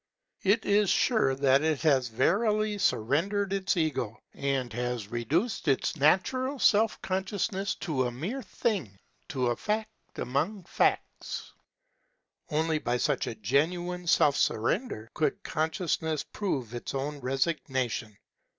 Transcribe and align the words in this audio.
It 0.41 0.65
is 0.65 0.89
sure 0.89 1.35
that 1.35 1.61
it 1.61 1.83
has 1.83 2.07
verily 2.07 2.79
surrendered 2.79 3.53
its 3.53 3.77
Ego, 3.77 4.17
and 4.33 4.73
has 4.73 5.09
reduced 5.11 5.67
its 5.67 5.95
natural 5.95 6.57
self 6.57 6.99
consciousness 7.03 7.75
to 7.85 8.05
a 8.07 8.11
mere 8.11 8.41
thing, 8.41 8.97
to 9.27 9.49
a 9.49 9.55
fact 9.55 10.17
amongst 10.17 10.69
facts. 10.69 11.53
Only 12.49 12.79
by 12.79 12.97
such 12.97 13.27
a 13.27 13.35
genuine 13.35 14.07
self 14.07 14.35
surrender 14.37 15.07
could 15.13 15.43
consciousness 15.43 16.23
prove 16.23 16.73
its 16.73 16.95
own 16.95 17.19
resignation. 17.19 18.17